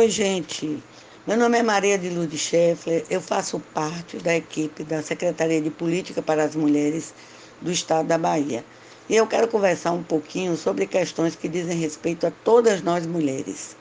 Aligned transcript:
Oi, 0.00 0.08
gente. 0.08 0.82
Meu 1.26 1.36
nome 1.36 1.58
é 1.58 1.62
Maria 1.62 1.98
de 1.98 2.08
Lourdes 2.08 2.40
Scheffler. 2.40 3.04
Eu 3.10 3.20
faço 3.20 3.60
parte 3.74 4.16
da 4.16 4.34
equipe 4.34 4.82
da 4.82 5.02
Secretaria 5.02 5.60
de 5.60 5.68
Política 5.68 6.22
para 6.22 6.42
as 6.42 6.56
Mulheres 6.56 7.12
do 7.60 7.70
Estado 7.70 8.08
da 8.08 8.16
Bahia. 8.16 8.64
E 9.10 9.14
eu 9.14 9.26
quero 9.26 9.46
conversar 9.46 9.92
um 9.92 10.02
pouquinho 10.02 10.56
sobre 10.56 10.86
questões 10.86 11.36
que 11.36 11.50
dizem 11.50 11.76
respeito 11.76 12.26
a 12.26 12.30
todas 12.30 12.80
nós 12.80 13.04
mulheres. 13.04 13.76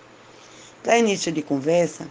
Para 0.83 0.99
início 0.99 1.31
de 1.31 1.41
conversa, 1.41 2.05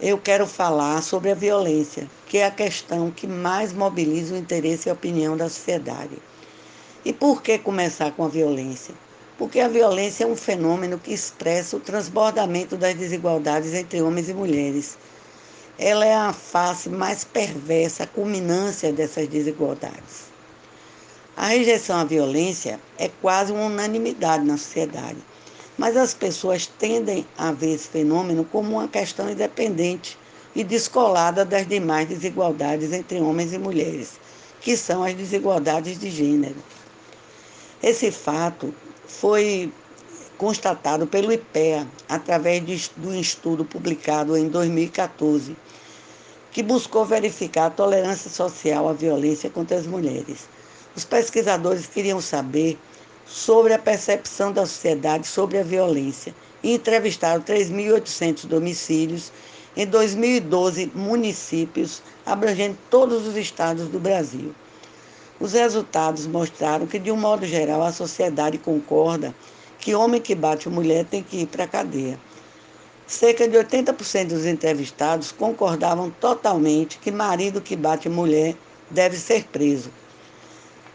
eu 0.00 0.16
quero 0.16 0.46
falar 0.46 1.02
sobre 1.02 1.30
a 1.30 1.34
violência, 1.34 2.08
que 2.26 2.38
é 2.38 2.46
a 2.46 2.50
questão 2.50 3.10
que 3.10 3.26
mais 3.26 3.70
mobiliza 3.70 4.34
o 4.34 4.38
interesse 4.38 4.88
e 4.88 4.90
a 4.90 4.94
opinião 4.94 5.36
da 5.36 5.50
sociedade. 5.50 6.16
E 7.04 7.12
por 7.12 7.42
que 7.42 7.58
começar 7.58 8.12
com 8.12 8.24
a 8.24 8.28
violência? 8.28 8.94
Porque 9.38 9.60
a 9.60 9.68
violência 9.68 10.24
é 10.24 10.26
um 10.26 10.36
fenômeno 10.36 10.98
que 10.98 11.12
expressa 11.12 11.76
o 11.76 11.80
transbordamento 11.80 12.76
das 12.76 12.94
desigualdades 12.94 13.74
entre 13.74 14.00
homens 14.00 14.28
e 14.28 14.34
mulheres. 14.34 14.96
Ela 15.78 16.06
é 16.06 16.14
a 16.14 16.32
face 16.32 16.88
mais 16.88 17.22
perversa, 17.22 18.04
a 18.04 18.06
culminância 18.06 18.92
dessas 18.92 19.28
desigualdades. 19.28 20.26
A 21.36 21.48
rejeição 21.48 21.98
à 21.98 22.04
violência 22.04 22.80
é 22.96 23.10
quase 23.20 23.52
uma 23.52 23.66
unanimidade 23.66 24.42
na 24.42 24.56
sociedade, 24.56 25.18
mas 25.76 25.94
as 25.94 26.14
pessoas 26.14 26.66
tendem 26.66 27.26
a 27.36 27.52
ver 27.52 27.74
esse 27.74 27.88
fenômeno 27.88 28.42
como 28.42 28.72
uma 28.72 28.88
questão 28.88 29.28
independente 29.28 30.18
e 30.54 30.64
descolada 30.64 31.44
das 31.44 31.68
demais 31.68 32.08
desigualdades 32.08 32.90
entre 32.90 33.20
homens 33.20 33.52
e 33.52 33.58
mulheres, 33.58 34.12
que 34.62 34.78
são 34.78 35.04
as 35.04 35.12
desigualdades 35.12 35.98
de 36.00 36.10
gênero. 36.10 36.56
Esse 37.82 38.10
fato 38.10 38.74
foi 39.06 39.72
constatado 40.36 41.06
pelo 41.06 41.32
IPEA 41.32 41.86
através 42.08 42.64
de, 42.64 42.90
do 42.96 43.14
estudo 43.14 43.64
publicado 43.64 44.36
em 44.36 44.48
2014, 44.48 45.56
que 46.52 46.62
buscou 46.62 47.04
verificar 47.04 47.66
a 47.66 47.70
tolerância 47.70 48.30
social 48.30 48.88
à 48.88 48.92
violência 48.92 49.50
contra 49.50 49.76
as 49.76 49.86
mulheres. 49.86 50.48
Os 50.94 51.04
pesquisadores 51.04 51.86
queriam 51.86 52.20
saber 52.20 52.78
sobre 53.26 53.74
a 53.74 53.78
percepção 53.78 54.52
da 54.52 54.64
sociedade 54.64 55.26
sobre 55.26 55.58
a 55.58 55.62
violência 55.62 56.34
e 56.62 56.74
entrevistaram 56.74 57.42
3.800 57.42 58.46
domicílios 58.46 59.32
em 59.76 59.84
2012 59.86 60.92
municípios 60.94 62.02
abrangendo 62.24 62.78
todos 62.88 63.26
os 63.26 63.36
estados 63.36 63.88
do 63.88 63.98
Brasil. 63.98 64.54
Os 65.38 65.52
resultados 65.52 66.26
mostraram 66.26 66.86
que, 66.86 66.98
de 66.98 67.10
um 67.10 67.16
modo 67.16 67.44
geral, 67.44 67.82
a 67.82 67.92
sociedade 67.92 68.56
concorda 68.56 69.34
que 69.78 69.94
homem 69.94 70.20
que 70.20 70.34
bate 70.34 70.68
mulher 70.68 71.04
tem 71.04 71.22
que 71.22 71.42
ir 71.42 71.46
para 71.46 71.64
a 71.64 71.68
cadeia. 71.68 72.18
Cerca 73.06 73.46
de 73.46 73.56
80% 73.56 74.28
dos 74.28 74.46
entrevistados 74.46 75.30
concordavam 75.30 76.10
totalmente 76.10 76.98
que 76.98 77.12
marido 77.12 77.60
que 77.60 77.76
bate 77.76 78.08
mulher 78.08 78.56
deve 78.90 79.16
ser 79.16 79.44
preso. 79.44 79.90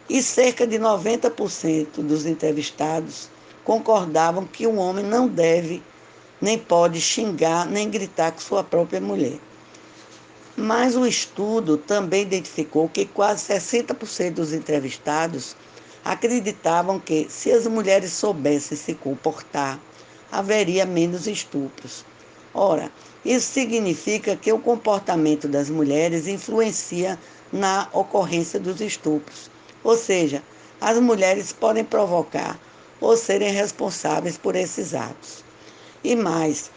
E 0.10 0.24
cerca 0.24 0.66
de 0.66 0.80
90% 0.80 2.02
dos 2.02 2.26
entrevistados 2.26 3.30
concordavam 3.64 4.46
que 4.46 4.66
um 4.66 4.80
homem 4.80 5.06
não 5.06 5.28
deve 5.28 5.84
nem 6.42 6.58
pode 6.58 7.00
xingar 7.00 7.68
nem 7.68 7.90
gritar 7.90 8.32
com 8.32 8.40
sua 8.40 8.64
própria 8.64 9.00
mulher. 9.00 9.38
Mas 10.62 10.96
o 10.96 11.08
estudo 11.08 11.76
também 11.76 12.22
identificou 12.22 12.88
que 12.88 13.04
quase 13.04 13.52
60% 13.52 14.34
dos 14.36 14.54
entrevistados 14.54 15.56
acreditavam 16.06 17.00
que, 17.00 17.26
se 17.32 17.52
as 17.52 17.66
mulheres 17.66 18.12
soubessem 18.14 18.78
se 18.78 18.94
comportar, 18.94 19.80
haveria 20.32 20.86
menos 20.86 21.26
estupros. 21.26 22.06
Ora, 22.54 22.92
isso 23.26 23.52
significa 23.52 24.36
que 24.36 24.54
o 24.54 24.60
comportamento 24.60 25.48
das 25.48 25.68
mulheres 25.68 26.28
influencia 26.28 27.18
na 27.52 27.90
ocorrência 27.92 28.60
dos 28.60 28.80
estupros. 28.82 29.50
Ou 29.84 29.98
seja, 29.98 30.44
as 30.80 31.00
mulheres 31.00 31.52
podem 31.52 31.84
provocar 31.84 32.60
ou 33.00 33.18
serem 33.18 33.52
responsáveis 33.52 34.38
por 34.38 34.56
esses 34.56 34.94
atos. 34.94 35.44
E 36.04 36.16
mais, 36.16 36.70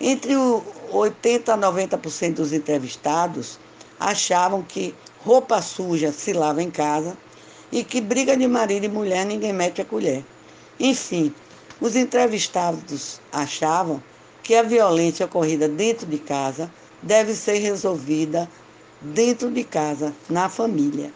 entre 0.00 0.34
o 0.34 0.62
80 0.90 1.52
a 1.52 1.58
90% 1.58 2.34
dos 2.34 2.52
entrevistados 2.52 3.58
achavam 3.98 4.62
que 4.62 4.94
roupa 5.22 5.60
suja 5.60 6.10
se 6.10 6.32
lava 6.32 6.62
em 6.62 6.70
casa 6.70 7.16
e 7.70 7.84
que 7.84 8.00
briga 8.00 8.36
de 8.36 8.48
marido 8.48 8.86
e 8.86 8.88
mulher 8.88 9.26
ninguém 9.26 9.52
mete 9.52 9.82
a 9.82 9.84
colher. 9.84 10.24
Enfim, 10.78 11.34
os 11.80 11.94
entrevistados 11.94 13.20
achavam 13.30 14.02
que 14.42 14.54
a 14.54 14.62
violência 14.62 15.26
ocorrida 15.26 15.68
dentro 15.68 16.06
de 16.06 16.18
casa 16.18 16.72
deve 17.02 17.34
ser 17.34 17.58
resolvida 17.58 18.48
dentro 19.00 19.50
de 19.50 19.64
casa, 19.64 20.12
na 20.28 20.48
família. 20.48 21.12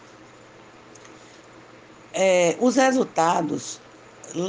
É, 2.13 2.57
os 2.61 2.77
resultados, 2.77 3.81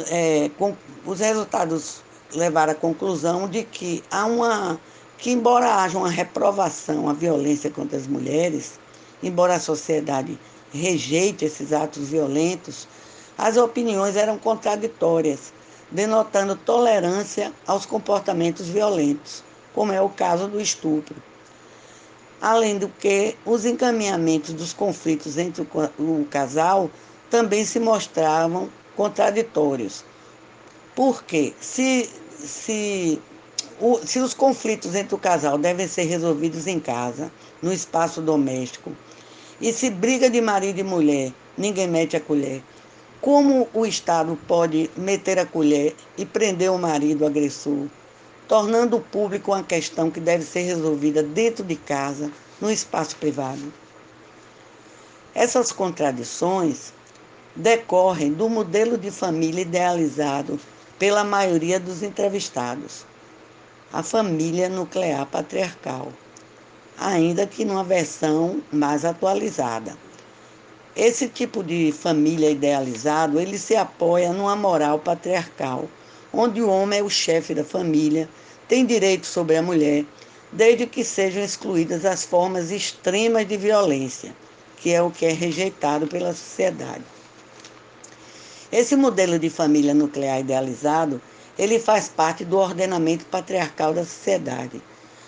é, 0.09 0.50
com, 0.57 0.75
os 1.06 1.19
resultados 1.19 2.04
levar 2.33 2.69
à 2.69 2.75
conclusão 2.75 3.47
de 3.47 3.63
que 3.63 4.03
há 4.09 4.25
uma 4.25 4.79
que 5.17 5.31
embora 5.31 5.75
haja 5.75 5.97
uma 5.97 6.09
reprovação 6.09 7.09
à 7.09 7.13
violência 7.13 7.69
contra 7.69 7.97
as 7.97 8.05
mulheres, 8.05 8.79
embora 9.23 9.55
a 9.55 9.59
sociedade 9.59 10.37
rejeite 10.71 11.45
esses 11.45 11.71
atos 11.71 12.09
violentos, 12.09 12.87
as 13.37 13.57
opiniões 13.57 14.15
eram 14.15 14.37
contraditórias, 14.37 15.53
denotando 15.89 16.55
tolerância 16.55 17.53
aos 17.65 17.85
comportamentos 17.85 18.67
violentos, 18.67 19.43
como 19.73 19.93
é 19.93 20.01
o 20.01 20.09
caso 20.09 20.47
do 20.47 20.59
estupro. 20.59 21.15
Além 22.41 22.77
do 22.77 22.89
que, 22.89 23.35
os 23.45 23.65
encaminhamentos 23.65 24.53
dos 24.53 24.73
conflitos 24.73 25.37
entre 25.37 25.65
o 25.97 26.27
casal 26.29 26.89
também 27.29 27.65
se 27.65 27.79
mostravam 27.79 28.69
contraditórios. 28.95 30.03
Porque 30.95 31.53
se 31.59 32.09
se, 32.45 33.19
o, 33.79 34.00
se 34.06 34.19
os 34.19 34.33
conflitos 34.33 34.95
entre 34.95 35.16
o 35.16 35.19
casal 35.19 35.57
devem 35.57 35.88
ser 35.88 36.03
resolvidos 36.03 36.67
em 36.67 36.79
casa, 36.79 37.31
no 37.61 37.73
espaço 37.73 38.22
doméstico, 38.22 38.91
e 39.59 39.72
se 39.73 39.89
briga 39.89 40.29
de 40.29 40.41
marido 40.41 40.79
e 40.79 40.84
mulher, 40.84 41.34
ninguém 41.57 41.88
mete 41.88 42.16
a 42.16 42.22
colher. 42.22 42.61
Como 43.22 43.67
o 43.73 43.85
Estado 43.85 44.38
pode 44.47 44.89
meter 44.95 45.39
a 45.39 45.45
colher 45.45 45.95
e 46.17 46.25
prender 46.25 46.72
o 46.72 46.78
marido 46.78 47.25
agressor, 47.25 47.88
tornando 48.47 49.00
público 49.00 49.51
uma 49.51 49.63
questão 49.63 50.11
que 50.11 50.19
deve 50.19 50.44
ser 50.44 50.61
resolvida 50.61 51.23
dentro 51.23 51.63
de 51.63 51.75
casa, 51.75 52.31
no 52.61 52.69
espaço 52.69 53.16
privado? 53.16 53.73
Essas 55.34 55.72
contradições 55.72 56.94
decorrem 57.55 58.31
do 58.31 58.47
modelo 58.47 58.97
de 58.97 59.09
família 59.09 59.61
idealizado 59.61 60.59
pela 60.97 61.23
maioria 61.23 61.79
dos 61.79 62.01
entrevistados, 62.01 63.06
a 63.91 64.01
família 64.01 64.69
nuclear 64.69 65.25
patriarcal, 65.25 66.11
ainda 66.97 67.45
que 67.45 67.66
numa 67.66 67.83
versão 67.83 68.61
mais 68.72 69.03
atualizada. 69.03 69.97
Esse 70.95 71.28
tipo 71.28 71.61
de 71.61 71.91
família 71.91 72.50
idealizado, 72.50 73.39
ele 73.39 73.57
se 73.57 73.75
apoia 73.75 74.31
numa 74.31 74.55
moral 74.55 75.00
patriarcal, 75.00 75.89
onde 76.31 76.61
o 76.61 76.69
homem 76.69 77.00
é 77.00 77.03
o 77.03 77.09
chefe 77.09 77.53
da 77.53 77.66
família, 77.66 78.29
tem 78.67 78.85
direito 78.85 79.28
sobre 79.28 79.57
a 79.57 79.61
mulher, 79.61 80.05
desde 80.51 80.88
que 80.88 81.03
sejam 81.03 81.44
excluídas 81.44 82.05
as 82.05 82.23
formas 82.23 82.72
extremas 82.72 83.45
de 83.45 83.57
violência, 83.57 84.34
que 84.78 84.91
é 84.91 85.02
o 85.02 85.11
que 85.11 85.25
é 85.25 85.31
rejeitado 85.34 86.08
pela 86.08 86.34
sociedade. 86.34 87.03
Esse 88.72 88.96
modelo 88.96 89.38
de 89.38 89.50
família 89.50 89.94
nuclear 89.94 90.40
idealizado, 90.40 91.22
ele 91.58 91.79
faz 91.79 92.09
parte 92.09 92.44
do 92.44 92.58
ordenamento 92.58 93.26
patriarcal 93.26 93.94
da 93.94 94.03
sociedade. 94.03 94.82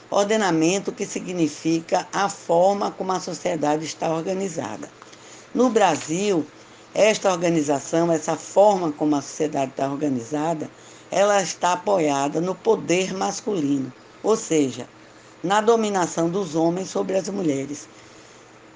Ordenamento 0.10 0.92
que 0.92 1.06
significa 1.06 2.08
a 2.12 2.30
forma 2.30 2.92
como 2.92 3.12
a 3.12 3.20
sociedade 3.20 3.86
está 3.86 4.10
organizada. 4.10 4.90
No 5.54 5.70
Brasil, 5.70 6.46
esta 6.96 7.32
organização, 7.32 8.12
essa 8.12 8.36
forma 8.36 8.92
como 8.92 9.16
a 9.16 9.22
sociedade 9.22 9.72
está 9.72 9.90
organizada, 9.90 10.70
ela 11.12 11.42
está 11.42 11.74
apoiada 11.74 12.42
no 12.42 12.56
poder 12.56 13.14
masculino, 13.14 13.94
ou 14.24 14.36
seja, 14.36 14.88
na 15.44 15.62
dominação 15.62 16.30
dos 16.30 16.56
homens 16.56 16.90
sobre 16.90 17.16
as 17.16 17.30
mulheres, 17.30 17.88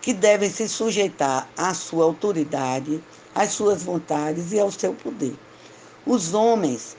que 0.01 0.13
devem 0.13 0.49
se 0.49 0.67
sujeitar 0.67 1.49
à 1.57 1.73
sua 1.73 2.05
autoridade, 2.05 3.03
às 3.33 3.51
suas 3.51 3.83
vontades 3.83 4.51
e 4.51 4.59
ao 4.59 4.71
seu 4.71 4.93
poder. 4.93 5.35
Os 6.05 6.33
homens 6.33 6.97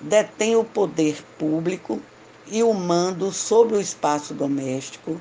detêm 0.00 0.56
o 0.56 0.64
poder 0.64 1.22
público 1.38 2.00
e 2.46 2.62
o 2.62 2.72
mando 2.72 3.32
sobre 3.32 3.76
o 3.76 3.80
espaço 3.80 4.32
doméstico, 4.32 5.20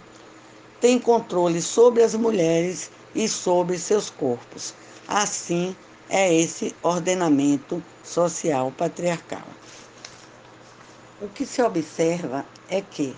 têm 0.79 0.99
controle 0.99 1.61
sobre 1.61 2.03
as 2.03 2.13
mulheres 2.15 2.91
e 3.15 3.27
sobre 3.27 3.77
seus 3.77 4.09
corpos. 4.09 4.73
Assim 5.07 5.75
é 6.09 6.33
esse 6.33 6.75
ordenamento 6.81 7.83
social 8.03 8.71
patriarcal. 8.77 9.47
o 11.19 11.27
que 11.27 11.45
se 11.45 11.61
observa 11.61 12.45
é 12.69 12.81
que, 12.81 13.15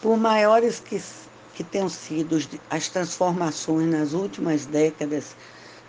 por 0.00 0.16
maiores 0.16 0.80
que, 0.80 1.00
que 1.54 1.62
tenham 1.62 1.88
sido 1.88 2.38
as 2.70 2.88
transformações 2.88 3.90
nas 3.90 4.14
últimas 4.14 4.64
décadas, 4.64 5.36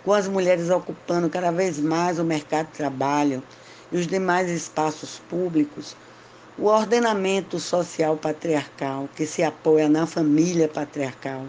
com 0.04 0.12
as 0.12 0.28
mulheres 0.28 0.68
ocupando 0.68 1.30
cada 1.30 1.50
vez 1.50 1.78
mais 1.78 2.18
o 2.18 2.24
mercado 2.24 2.66
de 2.66 2.74
trabalho 2.74 3.42
e 3.90 3.96
os 3.96 4.06
demais 4.06 4.50
espaços 4.50 5.20
públicos, 5.30 5.96
o 6.58 6.66
ordenamento 6.66 7.58
social 7.58 8.16
patriarcal, 8.16 9.08
que 9.16 9.26
se 9.26 9.42
apoia 9.42 9.88
na 9.88 10.06
família 10.06 10.68
patriarcal, 10.68 11.46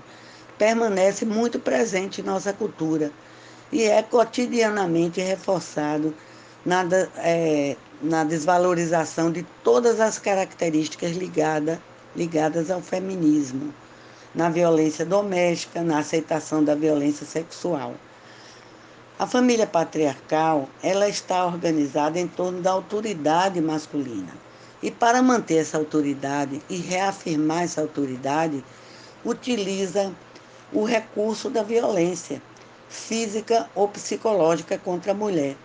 permanece 0.58 1.26
muito 1.26 1.60
presente 1.60 2.22
em 2.22 2.24
nossa 2.24 2.54
cultura 2.54 3.12
e 3.72 3.84
é 3.84 4.02
cotidianamente 4.02 5.20
reforçado 5.20 6.14
na, 6.66 6.86
é, 7.18 7.76
na 8.02 8.24
desvalorização 8.24 9.32
de 9.32 9.44
todas 9.64 10.00
as 10.00 10.18
características 10.18 11.12
ligada, 11.12 11.82
ligadas 12.16 12.72
ao 12.72 12.82
feminismo, 12.82 13.74
na 14.34 14.50
violência 14.50 15.06
doméstica, 15.06 15.82
na 15.82 16.00
aceitação 16.00 16.64
da 16.64 16.74
violência 16.74 17.26
sexual. 17.26 17.94
A 19.18 19.26
família 19.26 19.66
patriarcal, 19.66 20.68
ela 20.84 21.08
está 21.08 21.46
organizada 21.46 22.20
em 22.20 22.28
torno 22.28 22.62
da 22.62 22.72
autoridade 22.72 23.62
masculina. 23.62 24.34
E 24.84 24.92
para 24.92 25.22
manter 25.22 25.60
essa 25.60 25.78
autoridade 25.78 26.62
e 26.70 26.76
reafirmar 26.76 27.64
essa 27.64 27.80
autoridade, 27.80 28.62
utiliza 29.24 30.14
o 30.74 30.84
recurso 30.84 31.50
da 31.50 31.64
violência 31.64 32.42
física 32.90 33.70
ou 33.74 33.88
psicológica 33.88 34.78
contra 34.78 35.14
a 35.14 35.16
mulher, 35.16 35.56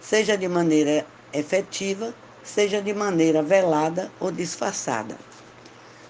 seja 0.00 0.38
de 0.38 0.46
maneira 0.46 1.04
efetiva, 1.32 2.14
seja 2.44 2.80
de 2.80 2.94
maneira 2.94 3.42
velada 3.42 4.08
ou 4.20 4.30
disfarçada. 4.30 5.16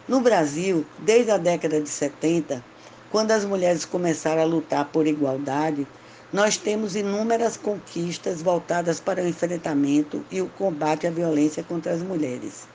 No 0.07 0.21
Brasil, 0.21 0.85
desde 0.99 1.31
a 1.31 1.39
década 1.39 1.81
de 1.81 1.89
70, 1.89 2.63
quando 3.11 3.31
as 3.31 3.47
mulheres 3.47 3.87
começaram 3.87 4.43
a 4.43 4.45
lutar 4.45 4.85
por 4.85 5.07
igualdade, 5.07 5.87
nós 6.33 6.57
temos 6.57 6.95
inúmeras 6.95 7.57
conquistas 7.57 8.41
voltadas 8.41 9.01
para 9.01 9.23
o 9.23 9.27
enfrentamento 9.27 10.25
e 10.31 10.41
o 10.41 10.49
combate 10.51 11.07
à 11.07 11.11
violência 11.11 11.65
contra 11.65 11.93
as 11.93 12.03
mulheres. 12.03 12.69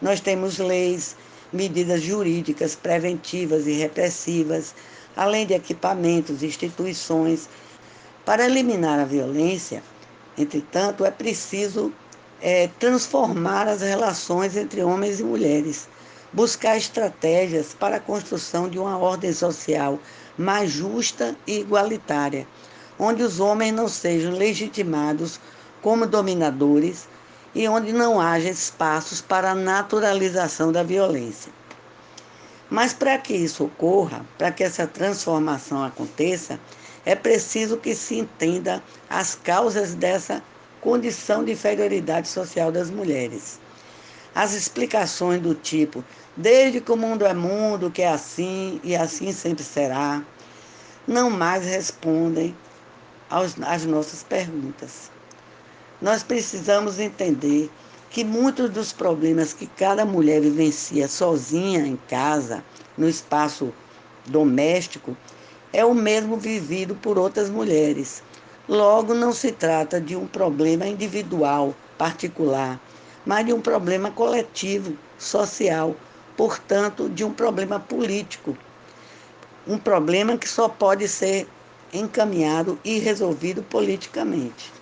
Nós 0.00 0.20
temos 0.20 0.58
leis, 0.58 1.16
medidas 1.52 2.00
jurídicas 2.00 2.76
preventivas 2.76 3.66
e 3.66 3.72
repressivas, 3.72 4.72
além 5.16 5.44
de 5.46 5.54
equipamentos, 5.54 6.44
instituições. 6.44 7.48
Para 8.24 8.46
eliminar 8.46 9.00
a 9.00 9.04
violência, 9.04 9.82
entretanto, 10.38 11.04
é 11.04 11.10
preciso 11.10 11.92
é, 12.40 12.68
transformar 12.78 13.66
as 13.66 13.80
relações 13.80 14.56
entre 14.56 14.80
homens 14.80 15.18
e 15.18 15.24
mulheres, 15.24 15.88
buscar 16.32 16.76
estratégias 16.76 17.74
para 17.74 17.96
a 17.96 18.00
construção 18.00 18.68
de 18.68 18.78
uma 18.78 18.96
ordem 18.96 19.32
social 19.32 19.98
mais 20.38 20.70
justa 20.70 21.36
e 21.46 21.58
igualitária, 21.58 22.46
onde 23.02 23.20
os 23.20 23.40
homens 23.40 23.72
não 23.72 23.88
sejam 23.88 24.30
legitimados 24.32 25.40
como 25.82 26.06
dominadores 26.06 27.08
e 27.52 27.66
onde 27.66 27.92
não 27.92 28.20
haja 28.20 28.48
espaços 28.48 29.20
para 29.20 29.50
a 29.50 29.54
naturalização 29.56 30.70
da 30.70 30.84
violência. 30.84 31.52
Mas 32.70 32.92
para 32.92 33.18
que 33.18 33.34
isso 33.34 33.64
ocorra, 33.64 34.24
para 34.38 34.52
que 34.52 34.62
essa 34.62 34.86
transformação 34.86 35.82
aconteça, 35.82 36.60
é 37.04 37.16
preciso 37.16 37.76
que 37.76 37.92
se 37.92 38.20
entenda 38.20 38.80
as 39.10 39.34
causas 39.34 39.94
dessa 39.94 40.40
condição 40.80 41.44
de 41.44 41.52
inferioridade 41.52 42.28
social 42.28 42.70
das 42.70 42.88
mulheres. 42.88 43.58
As 44.32 44.54
explicações 44.54 45.42
do 45.42 45.56
tipo, 45.56 46.04
desde 46.36 46.80
que 46.80 46.92
o 46.92 46.96
mundo 46.96 47.26
é 47.26 47.34
mundo, 47.34 47.90
que 47.90 48.02
é 48.02 48.08
assim 48.08 48.80
e 48.84 48.94
assim 48.94 49.32
sempre 49.32 49.64
será, 49.64 50.22
não 51.04 51.28
mais 51.28 51.64
respondem 51.64 52.54
às 53.32 53.84
nossas 53.86 54.22
perguntas. 54.22 55.10
Nós 56.00 56.22
precisamos 56.22 56.98
entender 56.98 57.70
que 58.10 58.24
muitos 58.24 58.68
dos 58.68 58.92
problemas 58.92 59.54
que 59.54 59.66
cada 59.66 60.04
mulher 60.04 60.42
vivencia 60.42 61.08
sozinha 61.08 61.86
em 61.86 61.96
casa, 62.08 62.62
no 62.98 63.08
espaço 63.08 63.72
doméstico, 64.26 65.16
é 65.72 65.82
o 65.84 65.94
mesmo 65.94 66.36
vivido 66.36 66.94
por 66.94 67.18
outras 67.18 67.48
mulheres. 67.48 68.22
Logo, 68.68 69.14
não 69.14 69.32
se 69.32 69.50
trata 69.50 70.00
de 70.00 70.14
um 70.14 70.26
problema 70.26 70.86
individual, 70.86 71.74
particular, 71.96 72.78
mas 73.24 73.46
de 73.46 73.52
um 73.52 73.60
problema 73.60 74.10
coletivo, 74.10 74.94
social, 75.18 75.96
portanto, 76.36 77.08
de 77.08 77.24
um 77.24 77.32
problema 77.32 77.80
político. 77.80 78.56
Um 79.66 79.78
problema 79.78 80.36
que 80.36 80.48
só 80.48 80.68
pode 80.68 81.08
ser 81.08 81.48
encaminhado 81.92 82.78
e 82.84 82.98
resolvido 82.98 83.62
politicamente. 83.62 84.72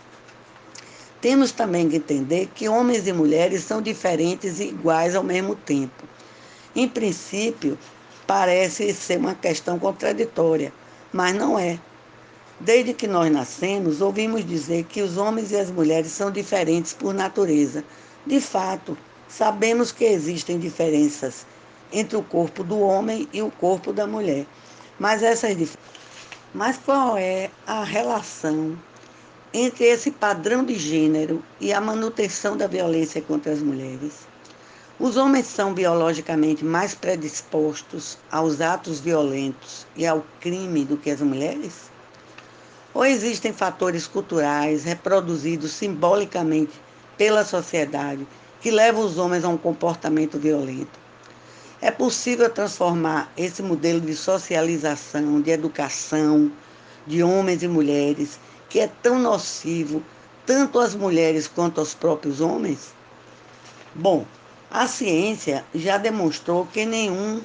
Temos 1.20 1.52
também 1.52 1.88
que 1.88 1.96
entender 1.96 2.48
que 2.54 2.68
homens 2.68 3.06
e 3.06 3.12
mulheres 3.12 3.62
são 3.62 3.82
diferentes 3.82 4.58
e 4.58 4.68
iguais 4.68 5.14
ao 5.14 5.22
mesmo 5.22 5.54
tempo. 5.54 6.04
Em 6.74 6.88
princípio, 6.88 7.76
parece 8.26 8.94
ser 8.94 9.18
uma 9.18 9.34
questão 9.34 9.78
contraditória, 9.78 10.72
mas 11.12 11.34
não 11.34 11.58
é. 11.58 11.78
Desde 12.58 12.94
que 12.94 13.06
nós 13.06 13.30
nascemos, 13.30 14.00
ouvimos 14.00 14.46
dizer 14.46 14.84
que 14.84 15.02
os 15.02 15.16
homens 15.16 15.50
e 15.50 15.56
as 15.56 15.70
mulheres 15.70 16.12
são 16.12 16.30
diferentes 16.30 16.92
por 16.92 17.12
natureza. 17.12 17.84
De 18.26 18.40
fato, 18.40 18.96
sabemos 19.28 19.92
que 19.92 20.04
existem 20.04 20.58
diferenças 20.58 21.46
entre 21.92 22.16
o 22.16 22.22
corpo 22.22 22.62
do 22.62 22.78
homem 22.78 23.28
e 23.32 23.42
o 23.42 23.50
corpo 23.50 23.92
da 23.92 24.06
mulher. 24.06 24.46
Mas 24.98 25.22
essas 25.22 25.56
Mas 26.52 26.76
qual 26.79 27.17
é 27.17 27.49
a 27.67 27.85
relação 27.85 28.76
entre 29.52 29.85
esse 29.85 30.11
padrão 30.11 30.64
de 30.64 30.75
gênero 30.75 31.43
e 31.61 31.73
a 31.73 31.81
manutenção 31.81 32.56
da 32.56 32.67
violência 32.67 33.20
contra 33.20 33.52
as 33.52 33.61
mulheres. 33.61 34.29
Os 34.99 35.17
homens 35.17 35.47
são 35.47 35.73
biologicamente 35.73 36.64
mais 36.64 36.94
predispostos 36.94 38.19
aos 38.31 38.61
atos 38.61 39.00
violentos 39.00 39.87
e 39.97 40.06
ao 40.06 40.25
crime 40.41 40.85
do 40.85 40.97
que 40.97 41.11
as 41.11 41.20
mulheres? 41.20 41.90
Ou 42.92 43.04
existem 43.04 43.52
fatores 43.52 44.07
culturais 44.07 44.85
reproduzidos 44.85 45.73
simbolicamente 45.73 46.73
pela 47.16 47.45
sociedade 47.45 48.26
que 48.61 48.71
levam 48.71 49.04
os 49.04 49.19
homens 49.19 49.45
a 49.45 49.49
um 49.49 49.57
comportamento 49.57 50.38
violento? 50.38 51.00
É 51.82 51.90
possível 51.90 52.50
transformar 52.50 53.32
esse 53.37 53.62
modelo 53.62 54.02
de 54.02 54.14
socialização, 54.14 55.40
de 55.40 55.50
educação 55.50 56.52
de 57.06 57.22
homens 57.22 57.62
e 57.62 57.68
mulheres 57.68 58.38
que 58.68 58.80
é 58.80 58.87
tão 59.02 59.18
nocivo 59.18 60.02
tanto 60.44 60.78
às 60.78 60.94
mulheres 60.94 61.49
quanto 61.49 61.80
aos 61.80 61.94
próprios 61.94 62.40
homens? 62.40 62.94
Bom, 63.94 64.26
a 64.70 64.87
ciência 64.87 65.64
já 65.75 65.96
demonstrou 65.96 66.66
que 66.66 66.84
nenhum 66.84 67.40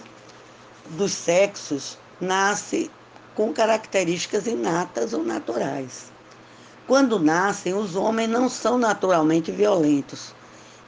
dos 0.91 1.13
sexos 1.13 1.97
nasce 2.19 2.91
com 3.35 3.53
características 3.53 4.47
inatas 4.47 5.13
ou 5.13 5.23
naturais. 5.23 6.11
Quando 6.87 7.19
nascem, 7.19 7.73
os 7.73 7.95
homens 7.95 8.29
não 8.29 8.49
são 8.49 8.77
naturalmente 8.77 9.51
violentos, 9.51 10.35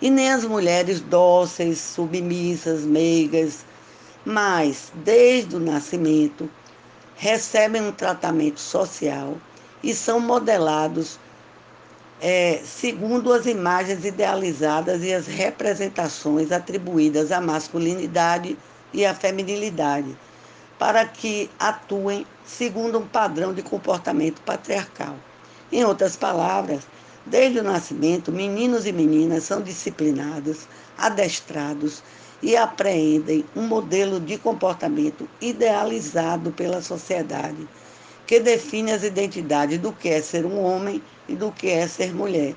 e 0.02 0.10
nem 0.10 0.32
as 0.32 0.44
mulheres 0.44 1.00
dóceis, 1.00 1.80
submissas, 1.80 2.84
meigas, 2.84 3.66
mas, 4.24 4.92
desde 4.94 5.56
o 5.56 5.60
nascimento, 5.60 6.50
recebem 7.16 7.82
um 7.82 7.92
tratamento 7.92 8.60
social 8.60 9.38
e 9.84 9.94
são 9.94 10.20
modelados 10.20 11.20
é, 12.22 12.62
segundo 12.66 13.32
as 13.32 13.46
imagens 13.46 14.04
idealizadas 14.04 15.04
e 15.04 15.14
as 15.14 15.28
representações 15.28 16.52
atribuídas 16.52 17.32
à 17.32 17.40
masculinidade 17.40 18.58
e 18.94 19.06
à 19.06 19.14
feminilidade, 19.14 20.18
para 20.80 21.06
que 21.06 21.50
atuem 21.60 22.26
segundo 22.46 22.98
um 22.98 23.08
padrão 23.08 23.54
de 23.54 23.62
comportamento 23.62 24.42
patriarcal. 24.42 25.16
Em 25.72 25.84
outras 25.84 26.16
palavras, 26.16 26.88
desde 27.30 27.60
o 27.60 27.64
nascimento, 27.64 28.32
meninos 28.32 28.86
e 28.86 28.92
meninas 28.92 29.44
são 29.44 29.62
disciplinados, 29.62 30.68
adestrados 30.98 32.02
e 32.42 32.56
apreendem 32.56 33.44
um 33.56 33.64
modelo 33.64 34.20
de 34.20 34.38
comportamento 34.38 35.28
idealizado 35.42 36.52
pela 36.52 36.82
sociedade 36.82 37.68
que 38.26 38.40
define 38.40 38.92
as 38.92 39.04
identidades 39.04 39.80
do 39.80 39.94
que 39.94 40.10
é 40.10 40.22
ser 40.22 40.46
um 40.46 40.62
homem 40.62 41.02
e 41.28 41.36
do 41.36 41.52
que 41.52 41.70
é 41.70 41.88
ser 41.88 42.14
mulher, 42.14 42.56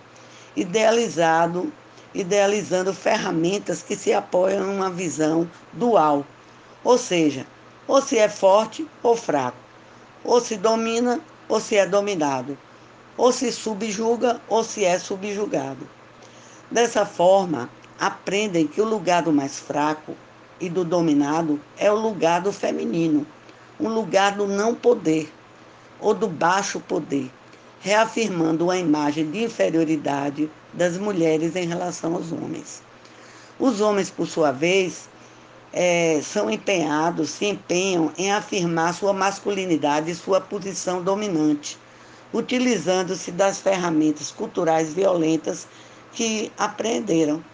idealizado, 0.57 1.73
idealizando 2.12 2.93
ferramentas 2.93 3.81
que 3.81 3.95
se 3.95 4.12
apoiam 4.12 4.67
em 4.67 4.77
uma 4.77 4.91
visão 4.91 5.49
dual, 5.73 6.27
ou 6.83 6.99
seja, 6.99 7.47
ou 7.87 8.03
se 8.03 8.19
é 8.19 8.29
forte 8.29 8.87
ou 9.03 9.17
fraco, 9.17 9.57
ou 10.25 10.41
se 10.41 10.57
domina 10.57 11.21
ou 11.49 11.61
se 11.61 11.77
é 11.77 11.87
dominado, 11.87 12.59
ou 13.21 13.31
se 13.33 13.53
subjuga 13.53 14.41
ou 14.49 14.65
se 14.65 14.83
é 14.83 14.99
subjugado. 14.99 15.87
Dessa 16.71 17.05
forma, 17.05 17.69
aprendem 17.99 18.67
que 18.67 18.81
o 18.81 18.85
lugar 18.87 19.21
do 19.21 19.31
mais 19.31 19.59
fraco 19.59 20.17
e 20.59 20.71
do 20.71 20.87
dominado 20.87 21.61
é 21.77 21.93
o 21.93 21.97
lugar 21.97 22.41
do 22.41 22.50
feminino, 22.50 23.27
um 23.79 23.91
lugar 23.91 24.37
do 24.37 24.47
não 24.47 24.75
poder 24.75 25.31
ou 26.00 26.15
do 26.15 26.27
baixo 26.27 26.81
poder, 26.81 27.31
reafirmando 27.83 28.71
a 28.71 28.79
imagem 28.79 29.31
de 29.31 29.45
inferioridade 29.45 30.50
das 30.73 30.97
mulheres 30.97 31.55
em 31.57 31.67
relação 31.67 32.15
aos 32.15 32.33
homens. 32.33 32.83
Os 33.59 33.83
homens, 33.83 34.09
por 34.09 34.27
sua 34.27 34.50
vez, 34.50 35.11
é, 35.75 36.23
são 36.23 36.50
empenhados, 36.50 37.29
se 37.29 37.45
empenham 37.45 38.11
em 38.17 38.33
afirmar 38.33 38.95
sua 38.95 39.12
masculinidade 39.12 40.11
e 40.11 40.15
sua 40.15 40.41
posição 40.41 41.03
dominante, 41.03 41.77
utilizando-se 42.32 43.32
das 43.32 43.60
ferramentas 43.60 44.30
culturais 44.30 44.92
violentas 44.92 45.66
que 46.12 46.50
aprenderam. 46.58 47.44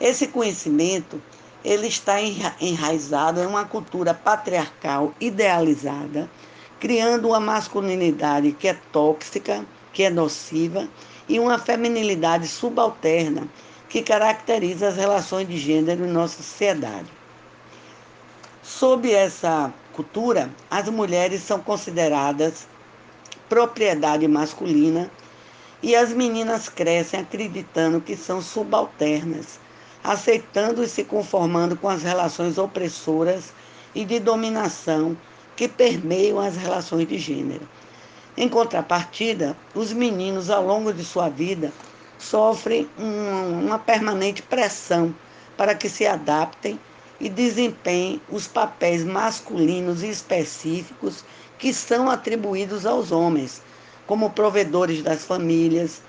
Esse 0.00 0.28
conhecimento 0.28 1.20
ele 1.64 1.88
está 1.88 2.20
enraizado 2.60 3.40
em 3.40 3.46
uma 3.46 3.64
cultura 3.64 4.14
patriarcal 4.14 5.12
idealizada, 5.20 6.30
criando 6.78 7.28
uma 7.28 7.40
masculinidade 7.40 8.52
que 8.52 8.68
é 8.68 8.74
tóxica, 8.92 9.64
que 9.92 10.04
é 10.04 10.10
nociva, 10.10 10.88
e 11.28 11.38
uma 11.38 11.58
feminilidade 11.58 12.46
subalterna 12.46 13.46
que 13.88 14.02
caracteriza 14.02 14.88
as 14.88 14.96
relações 14.96 15.48
de 15.48 15.58
gênero 15.58 16.04
em 16.04 16.10
nossa 16.10 16.42
sociedade. 16.42 17.10
Sob 18.62 19.10
essa 19.10 19.72
cultura, 19.92 20.50
as 20.70 20.88
mulheres 20.88 21.42
são 21.42 21.58
consideradas 21.60 22.66
propriedade 23.48 24.26
masculina 24.28 25.10
e 25.82 25.94
as 25.94 26.12
meninas 26.12 26.68
crescem 26.68 27.20
acreditando 27.20 28.00
que 28.00 28.16
são 28.16 28.42
subalternas, 28.42 29.60
aceitando 30.02 30.82
e 30.82 30.88
se 30.88 31.04
conformando 31.04 31.76
com 31.76 31.88
as 31.88 32.02
relações 32.02 32.58
opressoras 32.58 33.52
e 33.94 34.04
de 34.04 34.18
dominação 34.18 35.16
que 35.56 35.68
permeiam 35.68 36.38
as 36.38 36.56
relações 36.56 37.08
de 37.08 37.18
gênero. 37.18 37.68
Em 38.36 38.48
contrapartida, 38.48 39.56
os 39.74 39.92
meninos, 39.92 40.50
ao 40.50 40.64
longo 40.64 40.92
de 40.92 41.04
sua 41.04 41.28
vida, 41.28 41.72
sofrem 42.18 42.88
uma 42.96 43.78
permanente 43.78 44.42
pressão 44.42 45.14
para 45.56 45.74
que 45.74 45.88
se 45.88 46.06
adaptem 46.06 46.78
e 47.20 47.28
desempenhem 47.28 48.20
os 48.28 48.46
papéis 48.46 49.04
masculinos 49.04 50.02
específicos 50.02 51.24
que 51.58 51.74
são 51.74 52.08
atribuídos 52.08 52.86
aos 52.86 53.10
homens, 53.10 53.60
como 54.06 54.30
provedores 54.30 55.02
das 55.02 55.24
famílias, 55.24 56.00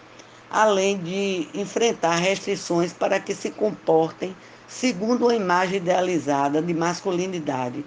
além 0.49 0.97
de 0.97 1.47
enfrentar 1.53 2.15
restrições 2.15 2.93
para 2.93 3.19
que 3.19 3.33
se 3.33 3.49
comportem 3.49 4.35
segundo 4.67 5.27
a 5.27 5.35
imagem 5.35 5.77
idealizada 5.77 6.61
de 6.61 6.73
masculinidade, 6.73 7.83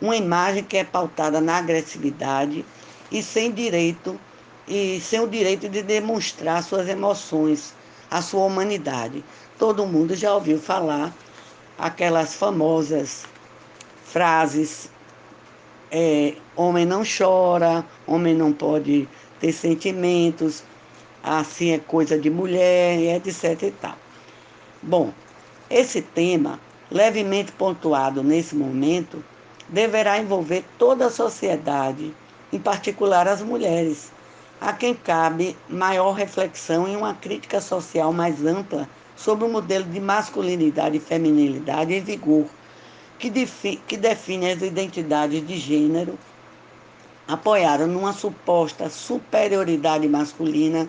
uma 0.00 0.16
imagem 0.16 0.62
que 0.62 0.76
é 0.76 0.84
pautada 0.84 1.40
na 1.40 1.58
agressividade 1.58 2.64
e 3.10 3.22
sem 3.22 3.50
direito 3.50 4.18
e 4.66 5.00
sem 5.00 5.20
o 5.20 5.28
direito 5.28 5.68
de 5.68 5.82
demonstrar 5.82 6.62
suas 6.62 6.88
emoções, 6.88 7.74
a 8.10 8.22
sua 8.22 8.44
humanidade. 8.44 9.24
Todo 9.58 9.86
mundo 9.86 10.14
já 10.14 10.32
ouviu 10.32 10.58
falar 10.58 11.12
aquelas 11.82 12.34
famosas 12.34 13.24
frases: 14.04 14.88
é, 15.90 16.36
homem 16.54 16.86
não 16.86 17.02
chora, 17.02 17.84
homem 18.06 18.34
não 18.34 18.52
pode 18.52 19.08
ter 19.40 19.52
sentimentos, 19.52 20.62
assim 21.22 21.72
é 21.72 21.78
coisa 21.78 22.16
de 22.16 22.30
mulher, 22.30 23.16
etc 23.16 23.62
e 23.64 23.70
tal. 23.72 23.96
Bom, 24.80 25.12
esse 25.68 26.00
tema, 26.00 26.60
levemente 26.88 27.50
pontuado 27.50 28.22
nesse 28.22 28.54
momento, 28.54 29.22
deverá 29.68 30.18
envolver 30.18 30.64
toda 30.78 31.06
a 31.06 31.10
sociedade, 31.10 32.14
em 32.52 32.60
particular 32.60 33.26
as 33.26 33.42
mulheres, 33.42 34.12
a 34.60 34.72
quem 34.72 34.94
cabe 34.94 35.56
maior 35.68 36.12
reflexão 36.12 36.86
e 36.86 36.94
uma 36.94 37.14
crítica 37.14 37.60
social 37.60 38.12
mais 38.12 38.44
ampla 38.46 38.88
sobre 39.16 39.44
o 39.44 39.48
modelo 39.48 39.84
de 39.84 40.00
masculinidade 40.00 40.96
e 40.96 41.00
feminilidade 41.00 41.94
em 41.94 42.00
vigor, 42.00 42.46
que, 43.18 43.30
defi 43.30 43.76
que 43.86 43.96
define 43.96 44.50
as 44.50 44.62
identidades 44.62 45.46
de 45.46 45.56
gênero, 45.56 46.18
apoiaram 47.28 47.86
numa 47.86 48.12
suposta 48.12 48.90
superioridade 48.90 50.08
masculina, 50.08 50.88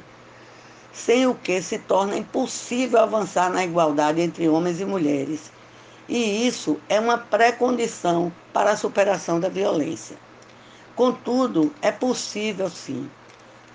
sem 0.92 1.25
o 1.27 1.36
que 1.36 1.62
se 1.62 1.80
torna 1.80 2.18
impossível 2.18 3.00
avançar 3.00 3.51
na 3.51 3.63
igualdade 3.63 4.22
entre 4.22 4.48
homens 4.48 4.80
e 4.80 4.86
mulheres. 4.86 5.51
E 6.08 6.48
isso 6.48 6.77
é 6.89 7.00
uma 7.00 7.18
pré-condição 7.18 8.32
para 8.51 8.72
a 8.72 8.77
superação 8.77 9.39
da 9.39 9.50
violência. 9.50 10.18
Contudo, 10.96 11.74
é 11.82 11.92
possível 11.92 12.70
sim. 12.70 13.10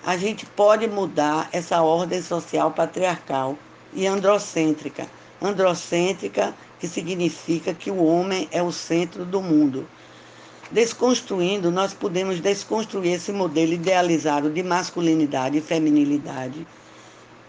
A 0.05 0.17
gente 0.17 0.47
pode 0.47 0.87
mudar 0.87 1.49
essa 1.53 1.83
ordem 1.83 2.23
social 2.23 2.71
patriarcal 2.71 3.59
e 3.93 4.07
androcêntrica. 4.07 5.07
Androcêntrica, 5.41 6.55
que 6.81 6.89
significa 6.89 7.73
que 7.73 7.91
o 7.91 8.05
homem 8.05 8.49
é 8.51 8.63
o 8.63 8.73
centro 8.73 9.25
do 9.25 9.41
mundo. 9.41 9.89
Desconstruindo, 10.71 11.71
nós 11.71 11.95
podemos 11.95 12.41
desconstruir 12.41 13.15
esse 13.15 13.33
modelo 13.33 13.73
idealizado 13.73 14.51
de 14.51 14.63
masculinidade 14.63 15.59
e 15.59 15.63
feminilidade, 15.63 16.67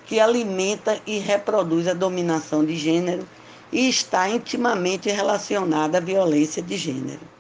que 0.06 0.20
alimenta 0.20 1.00
e 1.06 1.20
reproduz 1.20 1.88
a 1.88 1.94
dominação 1.94 2.64
de 2.64 2.76
gênero 2.76 3.28
e 3.72 3.90
está 3.90 4.30
intimamente 4.30 5.10
relacionada 5.10 5.98
à 5.98 6.02
violência 6.02 6.62
de 6.62 6.78
gênero. 6.78 7.39